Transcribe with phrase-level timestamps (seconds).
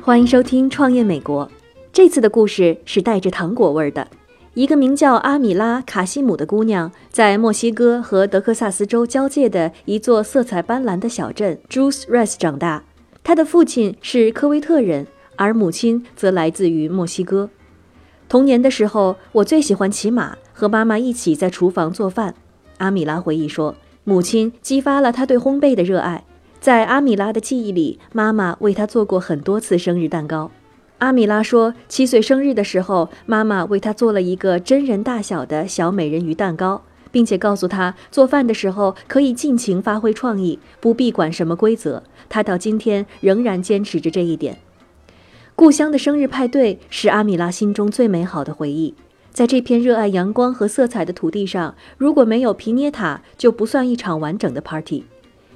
[0.00, 1.46] 欢迎收听《创业美国》。
[1.92, 4.08] 这次的故事是带着糖果味儿的。
[4.54, 12.84] 一个名叫阿米拉·卡西姆的姑娘，在墨西哥和德克萨斯州交界的一座色彩斑斓的小镇 Juice Res 长大。
[13.22, 15.06] 她的父亲是科威特人，
[15.36, 17.50] 而母亲则来自于墨西哥。
[18.26, 22.34] 童年的时候，我最喜欢骑马，和妈妈一起在厨房做饭。
[22.78, 26.24] 阿米拉回忆说，母亲激发了她对烘焙的热爱。
[26.58, 30.50] 在阿米拉的记忆里，妈妈为她做过很多次生日蛋糕。
[30.98, 36.82] 阿米拉说，七岁生日的时候，妈妈为她做了一个真人大小的小美人鱼蛋糕，
[37.12, 42.02] 并且告诉她，做饭的时候可以尽情发挥创意，不必管什么规则。
[42.28, 44.58] 她到今天仍然坚持着这一点。
[45.54, 48.94] 故乡的生日派对是阿米拉心中最美好的回忆。
[49.32, 55.04] 在这片热爱阳光和色彩的土地上，如果没有皮涅塔，就不算一场完整的 party。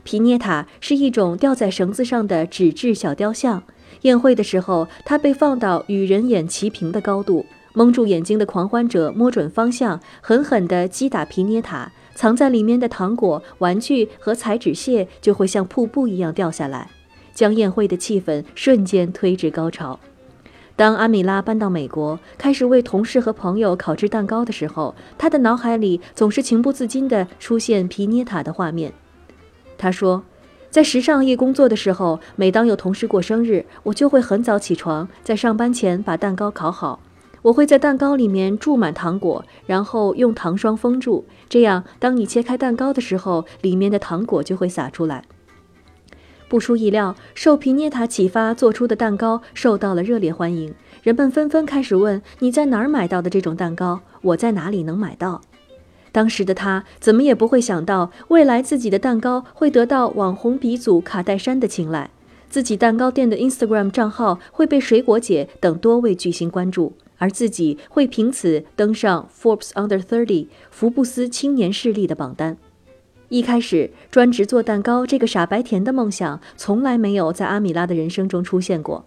[0.05, 3.63] 皮涅塔是一种吊在绳子上的纸质小雕像。
[4.03, 16.91] 宴会的时候，它被放到与人眼齐平的高度，蒙住眼睛的狂欢者摸准方向，狠狠地击打皮涅塔，藏在里面的糖果、玩具和彩纸屑就会像瀑布一样掉下来，
[17.33, 20.01] 将宴会的气氛瞬间推至高潮。
[20.83, 28.93] 当阿米拉搬到美国，开始为同事和朋友烤制蛋糕的时候，她的脑海里总是情不自禁地出现皮涅塔的画面。
[29.79, 30.25] 她说，
[30.71, 36.99] 在时尚业工作的时候，每当有同事过生日，我就会很早起床，在上班前把蛋糕烤好。
[37.43, 45.23] 我会在蛋糕里面注满糖果，然后用糖霜封住，这样当你切开蛋糕的时候，里面的糖果就会洒出来。
[46.53, 54.03] 不出意料，受皮涅塔启发做出的蛋糕受到了热烈欢迎，人们纷纷开始问：“你在哪儿买到的这种蛋糕？
[54.21, 55.41] 我在哪里能买到？”
[56.13, 62.11] 当时的他怎么也不会想到，未来自己的蛋糕会得到网红鼻祖卡戴珊的青睐，
[62.51, 72.59] 自己蛋糕店的 Instagram 账号会被水果姐等多位巨星关注，而自己会凭此登上 Forbes Under 30福布斯青年势力的榜单。
[73.33, 79.07] 一开始，专职做蛋糕这个傻白甜的梦想从来没有在阿米拉的人生中出现过。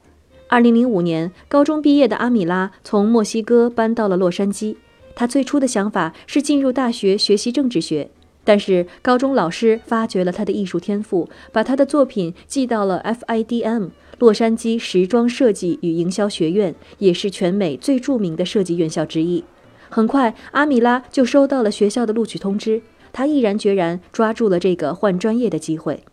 [0.50, 4.78] 2005年，高中毕业的阿米拉从墨西哥搬到了洛杉矶。
[5.14, 8.10] 他最初的想法是进入大学学习政治学，
[8.44, 19.44] 但是高中老师发掘了他的艺术天赋，把他的作品寄到了 FIDM 洛杉矶时装设计与营销学院，也是全美最著名的设计院校之一。
[19.88, 22.82] 很快，阿米拉就收到了学校的录取通知，
[23.16, 26.04] 他毅然决然抓住了这个换专业的机会。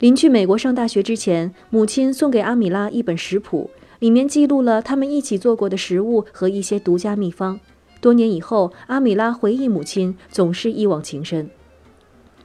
[0.00, 7.60] 临去美国上大学之前，母亲送给阿米拉一本食谱，里面记录了他们一起做过的食物和一些独家秘方。
[8.00, 11.48] 多年以后，阿米拉回忆母亲总是一往情深。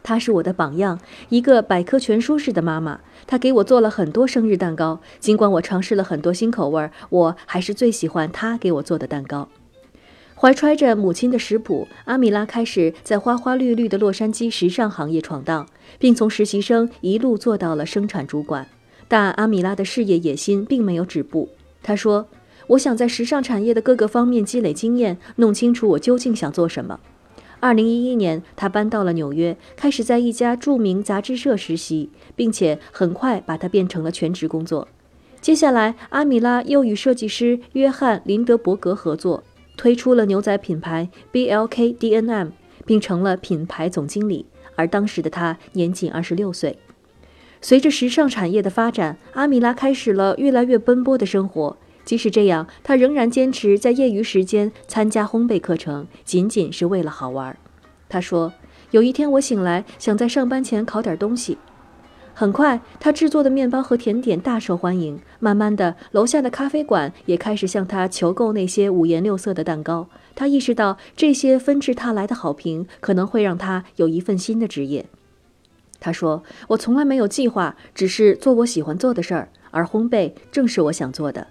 [0.04, 3.00] 她是我的榜样，一个百科全书式的妈妈。
[3.26, 9.50] 她给我做了很多生日蛋糕，尽管我尝试了很多新口味，我还是最喜欢她给我做的蛋糕。
[10.42, 15.68] 怀揣着母亲的食谱，阿米拉开始在花花绿绿的洛杉矶时尚行业闯荡，
[16.00, 18.66] 并从实习生一路做到了生产主管。
[19.10, 21.50] 但阿米拉的事业野心并没有止步。
[21.84, 22.26] 她说。
[22.68, 27.00] 我想在时尚产业的各个方面积累经验，弄清楚我究竟想做什么。
[27.60, 34.88] 二零一一年，他搬到了纽约，开始在一家著名杂志社实习，并且很快把它变成了全职工作。
[35.42, 39.44] 接下来，阿米拉又与设计师约翰·林德伯格合作，
[39.80, 42.50] 推出了牛仔品牌 B L K D N M，
[42.86, 44.46] 并成了品牌总经理。
[44.76, 46.78] 而当时的他年仅二十六岁。
[47.62, 51.78] 随着时尚产业的发展，阿米拉开始了越来越奔波的生活。
[52.04, 57.58] 即使这样，他仍然坚持在业余时间参加烘焙课程，仅仅是为了好玩。
[58.10, 58.52] 他说
[58.92, 61.58] ：“有一天我醒来，想在上班前烤点东西。”
[62.40, 65.20] 很快，他制作的面包和甜点大受欢迎。
[65.42, 70.08] 慢慢的，楼下的咖啡馆也开始向他求购那些五颜六色的蛋糕。
[70.36, 75.06] 他意识到，这些纷至沓来的好评可能会让他有一份新的职业。
[76.00, 81.46] 他说：“我从来没有计划，只是做我喜欢做的事儿，而烘焙正是我想做的。”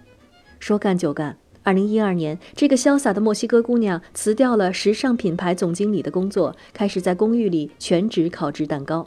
[0.58, 1.36] 说干就干。
[1.62, 9.06] 二零一二年，这个潇洒的墨西哥姑娘辞掉了时尚品牌总经理的工作，开始在公寓里全职烤制蛋糕。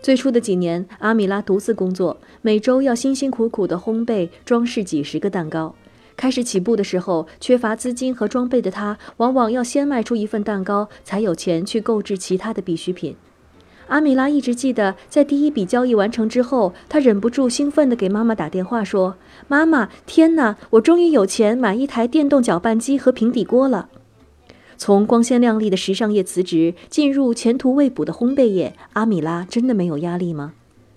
[0.00, 5.74] 最初的几年，阿米拉独自工作，每周要辛辛苦苦地烘焙、装饰几十个蛋糕。
[6.16, 13.16] 开始起步的时候，缺乏资金和装备的她，往往要先卖出一份蛋糕，才有钱去购置其他的必需品。
[13.88, 19.16] 阿米拉一直记得，在第一笔交易完成之后，她忍不住兴奋地给妈妈打电话说
[19.48, 23.88] ：“妈妈，天哪，我终于有钱买一台电动搅拌机和平底锅了！”
[24.80, 30.52] 从光鲜亮丽的时尚业辞职，进入前途未卜的烘焙业，阿米拉真的没有压力吗？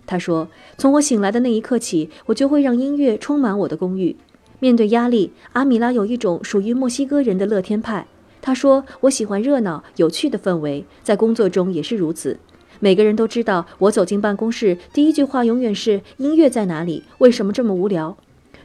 [0.06, 4.16] 他说：“从我醒来的那一刻起，我就会让音乐充满我的公寓。”
[4.60, 8.06] 面对压力，阿米拉有一种属于墨西哥人的乐天派。
[8.40, 12.38] 他说：“我喜欢热闹、有趣的氛围，在工作中也是如此。
[12.80, 17.04] 每个人都知道，我走进办公室，第一句话永远是‘音乐在哪里？
[17.18, 18.16] 为什么这么无聊？’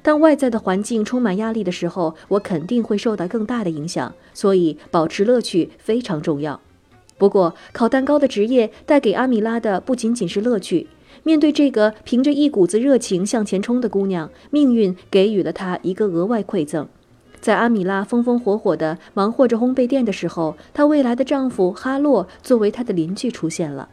[0.07, 4.15] 当外在的环境充满压力的时候，我肯定会受到更大的影响。
[4.33, 6.61] 所以，保持乐趣非常重要。
[7.19, 10.87] 不过，烤蛋糕的职业带给阿米拉的不仅仅是乐趣。”
[11.25, 16.87] 面对这个凭着一股子热情向前冲的姑娘，命运给予了她一个额外馈赠。
[17.41, 23.89] 在阿米拉风风火火地忙活着烘焙店的时候，她未来的丈夫哈洛作为她的邻居出现了。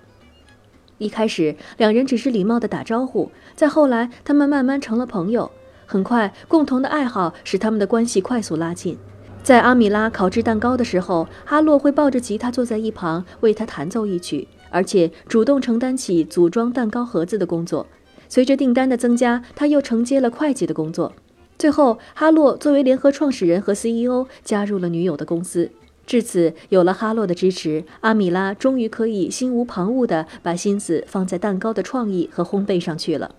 [1.00, 5.50] 一开始，两人只是礼貌地打招呼，再后来，他们慢慢成了朋友。
[5.86, 8.98] 很快，共同的爱好使他们的关系快速拉近。
[9.42, 14.48] 在阿米拉烤制蛋糕的时候，哈洛会抱着吉他坐在一旁为她弹奏一曲。
[14.70, 17.86] 而且主动承担起组装蛋糕盒子的工作。
[18.28, 21.14] 随着订单的增加，他又承接了会计的工作。
[21.60, 25.70] 最后，哈洛作为联合创始人和 CEO 加入了女友的公司。
[26.08, 33.36] 至此，有了哈洛的支持，阿米拉终于可以心无旁骛地把心思放在蛋糕的创意和烘焙上去了。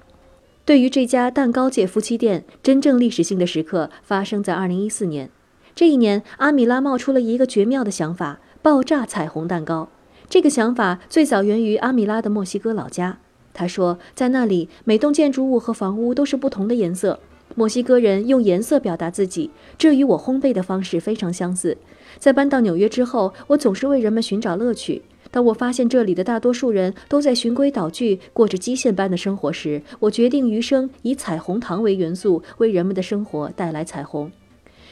[0.66, 5.28] 对于这家蛋糕界夫妻店，真正历史性的时刻发生在2014年。
[5.74, 9.90] 这一年，阿米拉冒出了一个绝妙的想法：爆炸彩虹蛋糕。
[10.30, 13.18] 这个想法最早源于阿米拉的墨西哥老家。
[13.52, 17.20] 他说，在那里，每栋建筑物和房屋都是不同的颜色。
[17.54, 21.76] 墨西哥人用颜色表达自己，这与我烘焙的方式非常相似。
[22.18, 25.02] 在搬到纽约之后，我总是为人们寻找乐趣。
[25.34, 34.30] 当我发现这里的大多数人都在循规蹈矩，过着机械般的生活时，我决定余生以彩虹糖为元素，为人们的生活带来彩虹。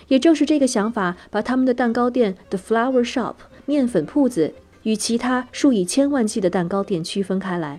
[0.09, 3.35] 也正是这个想法，把他们的蛋糕店 The Flower Shop
[3.67, 4.53] 面粉铺子。
[4.83, 7.79] 与其他数以千万计的蛋糕店区分开来。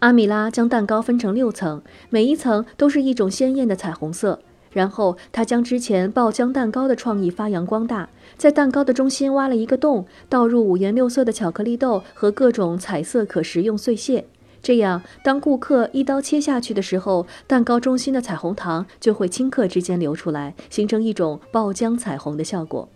[0.00, 4.40] 阿米拉将蛋糕分成六层，每一层都是一种鲜艳的彩虹色。
[4.76, 14.26] 然后，他将之前爆浆蛋糕的创意发扬光大，在蛋糕的中心挖了一个洞，倒入五颜六色的巧克力豆和各种彩色可食用碎屑。
[14.62, 22.86] 这样，当顾客一刀切下去的时候，蛋糕中心的彩虹糖就会顷刻之间流出来，形成一种爆浆彩虹的效果。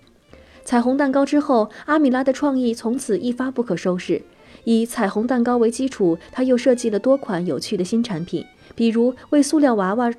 [0.62, 4.20] 彩虹蛋糕之后，阿米拉的创意从此一发不可收拾。
[4.64, 8.44] 以彩虹蛋糕为基础，他又设计了多款有趣的新产品，
[8.74, 10.12] 比如为塑料娃娃，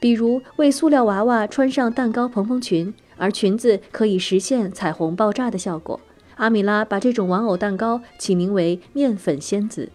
[0.00, 6.00] 比如为塑料娃娃穿上蛋糕蓬蓬裙，而裙子可以实现彩虹爆炸的效果。
[6.36, 9.90] 阿米拉把这种玩偶蛋糕起名为“面粉仙子”。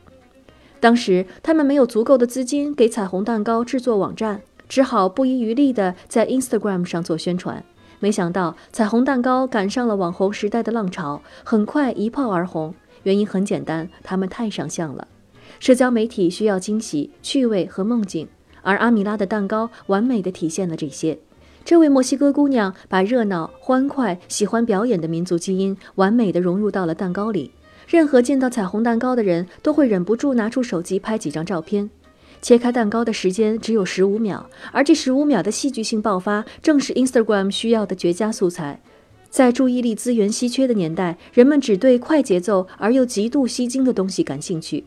[0.82, 7.64] 当时他们没有足够的资金给彩虹蛋糕制作网站，只好不遗余力地在 Instagram 上做宣传。
[8.00, 12.76] 没想到彩虹蛋糕赶上了网红时代的浪潮，很快一炮而红。
[13.04, 15.08] 原因很简单，他们太上相了。
[15.62, 18.28] 社交媒体需要惊喜、趣味和梦境，
[18.64, 21.20] 而阿米拉的蛋糕完美的体现了这些。
[21.64, 27.52] 这位墨西哥姑娘把热闹、欢快、喜欢表演的民族基因完美的融入到了蛋糕里。
[27.88, 31.90] 任何见到彩虹蛋糕的人都会忍不住拿出手机拍几张照片。
[32.42, 38.82] 切开蛋糕的时间只有十五秒，而这十五秒的戏剧性爆发，正是 Instagram 需要的绝佳素材。
[39.30, 44.84] 在注意力资源稀缺的年代，人们只对快节奏而又极度吸睛的东西感兴趣。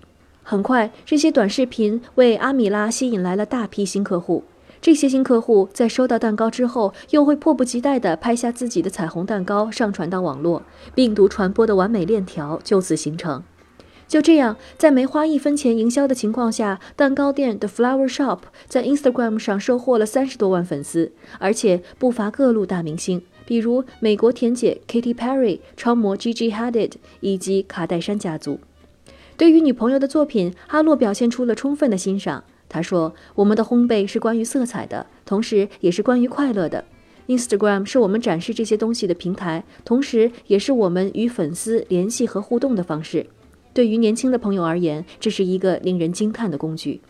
[0.48, 4.44] 很快，这些短视频为阿米拉吸引来了大批新客户。
[4.80, 10.62] 这些新客户在收到蛋糕之后，又会迫不及待地拍下自己的彩虹蛋糕，上传到网络，
[10.94, 13.42] 病毒传播的完美链条就此形成。
[14.06, 18.38] 就这样，在没花一分钱营销的情况下，蛋糕店 The Flower Shop
[18.68, 21.10] 在 Instagram 上收获了三十多万粉丝，
[21.40, 28.60] 而且不乏各路大明星，比如美国甜姐 Katy Perry、超模 Gigi Hadid 以及卡戴珊家族。
[29.36, 32.42] 对于女朋友的作品，哈洛表现出了充分的欣赏。
[32.68, 36.84] 他说：“我们的烘焙是关于色彩的，同时也是关于快乐的。
[37.28, 43.26] Instagram 是我们展示这些东西的平台，同时也是我们与粉丝联系和互动的方式。”
[43.74, 47.02] 对于年轻的朋友而言，这是一个令人惊叹的工具。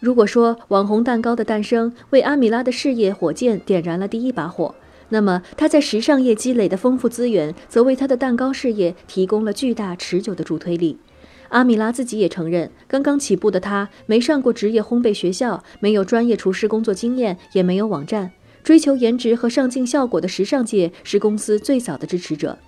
[0.00, 4.74] 如果说网红蛋糕的诞生为阿米拉的事业火箭点燃了第一把火，
[5.08, 10.98] 那么他在时尚业积累的丰富资源，则为他的蛋糕事业提供了巨大持久的助推力。
[11.48, 18.32] 阿米拉自己也承认，刚刚起步的她没上过职业烘焙学校，没有专业厨师工作经验，也没有网站。
[18.62, 22.58] 追求颜值和上镜效果的时尚界是公司最早的支持者。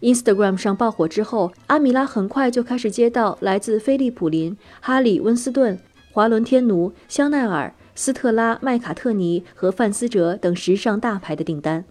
[0.00, 5.78] Instagram 上爆火之后，阿米拉很快就开始接到来自菲利普林、哈里温斯顿、
[6.10, 11.84] 华伦天奴、香奈儿、斯特拉麦卡特尼和范思哲等时尚大牌的订单。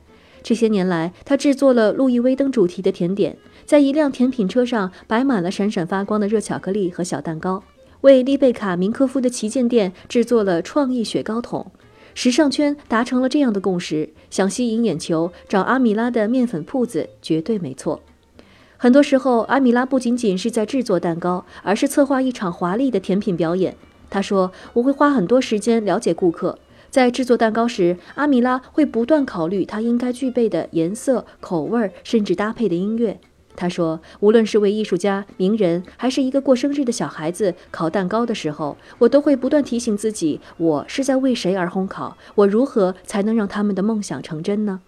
[0.43, 7.63] 这些年来，他制作了路易威登主题的甜点，在一辆甜品车上摆满了闪闪发光的热巧克力和小蛋糕，
[8.01, 11.71] 为丽贝卡·明科夫的旗舰店制作了创意雪糕桶。
[12.13, 18.01] 时尚圈达成了这样的共识：想吸引眼球，找阿米拉的面粉铺子绝对没错。
[18.75, 23.77] 很多时候，阿米拉不仅仅是在制作蛋糕，而是策划一场华丽的甜品表演。
[24.09, 26.57] 他说：“我会花很多时间了解顾客。”
[26.89, 33.21] 在制作蛋糕时，阿米拉会不断考虑它应该具备的颜色、口味，甚至搭配的音乐。
[33.55, 42.17] 他说：“无论是为艺术家、名人，还是一个过生日的小孩子烤蛋糕的时候，我都会不断提醒自己：我是在为谁而烘烤？
[42.35, 44.81] 我如何才能让他们的梦想成真呢？”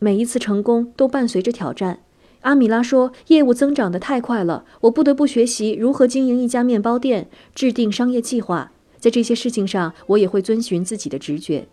[0.00, 2.00] 每一次成功都伴随着挑战。
[2.42, 11.66] 阿米拉说：“业务增长得太快了，我不得不学习如何经营一家面包店，制定商业计划。”在这些事情上，我也会遵循自己的直觉。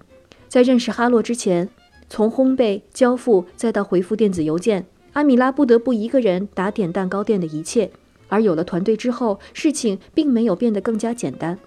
[0.47, 1.69] 在认识哈洛之前，
[2.07, 4.85] 从烘焙、交付再到回复电子邮件，
[5.15, 7.89] 阿米拉不得不一个人打点蛋糕店的一切。
[8.27, 11.57] 而有了团队之后，事情并没有变得更加简单。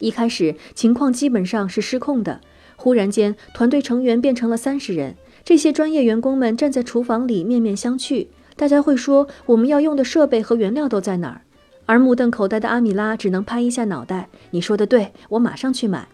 [0.00, 2.40] 一开始，情况基本上是失控的。
[2.76, 8.26] 忽然间，团队成员变成了三十人，这些专业员工们站在厨房里面面相觑。
[8.56, 11.42] 大家会说：“我们要用的设备和原料都在哪儿？”
[11.86, 16.08] 而目瞪口呆的阿米拉只能拍一下脑袋：“你说的对，我马上去买。”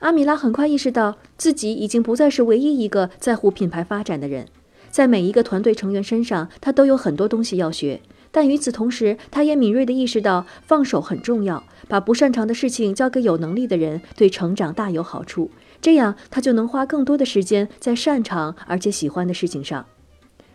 [0.00, 4.46] 阿米拉很快意识到自己已经不再是唯一一个在乎品牌发展的人，
[4.90, 8.00] 在每一个团队成员身上，他都有很多东西要学。
[8.32, 15.50] 但与此同时，他也敏锐地意识到放手很重要，把不擅长的事情交给有能力的人，对成长大有好处。
[15.80, 19.84] 这样，他就能花更多的时间在擅长而且喜欢的事情上。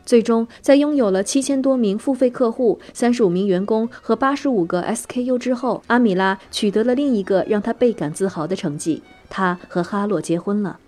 [0.06, 10.80] 最终，在拥有了七千多名付费客户、三十五名员工和八十五个 SKU 之后，阿米拉取得了另一个让他倍感自豪的成绩：他和哈洛结婚了。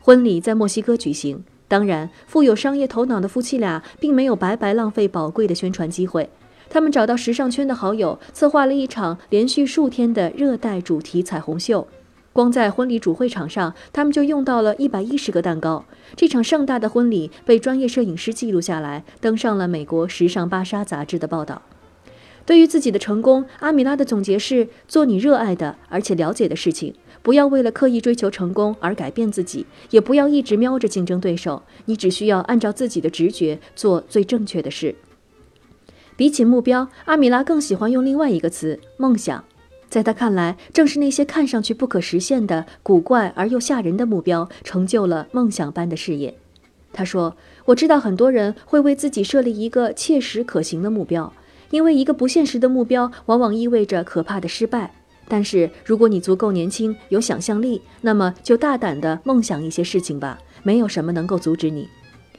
[0.00, 1.44] 婚礼在墨西哥举行。
[1.68, 6.30] 当然，富有商业头脑的夫妻俩并没有白白浪费宝贵的宣传机会，
[6.70, 11.86] 他们找到时尚圈的好友，策划了一场连续数天的热带主题彩虹秀。
[12.32, 15.84] 光在婚礼主会场上，他们就用到了一百一十个蛋糕。
[16.14, 21.62] 这场盛大的婚礼被专业摄影师记录下来，登上了美国时尚芭莎杂志的报道。
[22.44, 31.62] 对于自己的成功，阿米拉的总结是：做你热爱的而且了解的事情，不要为了刻意追求成功而改变自己，也不要一直瞄着竞争对手。
[31.86, 34.94] 你只需要按照自己的直觉做最正确的事。
[36.16, 39.44] 比起目标，阿米拉更喜欢用另外一个词——梦想。
[39.88, 46.34] 在他看来，正是那些看上去不可实现的古怪而又吓人的目标，成就了梦想般的事业。
[46.92, 51.32] 他说：“我知道很多人会为自己设立一个切实可行的目标，
[51.70, 54.94] 因为一个不现实的目标往往意味着可怕的失败。
[55.28, 61.88] 但是，如果你足够年轻、有想象力，那么就大胆地梦想一些事情吧，没有什么能够阻止你。”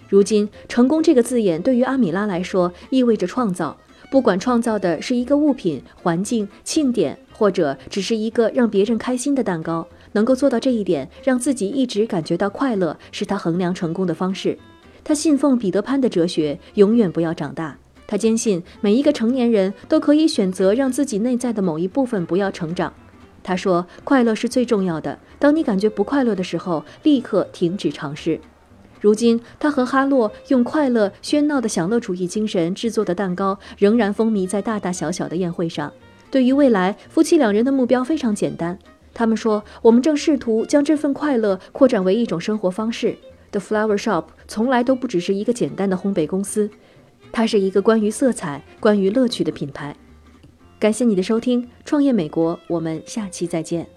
[0.09, 3.75] 如今，“成功”这个字眼对于阿米拉来说，意味着创造。
[4.09, 14.57] 不管创造的是一个物品、环境、庆典，或者只是一个让别人开心的蛋糕，能够做到这一点，让自己一直感觉到快乐，是他衡量成功的方式。
[15.03, 17.77] 他信奉彼得潘的哲学，永远不要长大。
[18.07, 22.93] 他坚信每一个成年人都可以选择让自己内在的某一部分不要成长。
[23.43, 25.19] 他说：“快乐是最重要的。
[25.37, 28.39] 当你感觉不快乐的时候，立刻停止尝试。”
[28.99, 35.93] 如今，他和哈洛用快乐喧闹的享乐主义精神制作的蛋糕，仍然风靡在大大小小的宴会上。
[36.31, 38.79] 对于未来，夫妻两人的目标非常简单。
[39.13, 43.17] 他们说：“我们正试图将这份快乐扩展为一种生活方式。”
[43.51, 46.69] The Flower Shop 从来都不只是一个简单的烘焙公司，
[47.31, 49.95] 它是一个关于色彩、关于乐趣的品牌。
[50.79, 53.96] 感谢你的收听，《创业美国》，我们下期再见。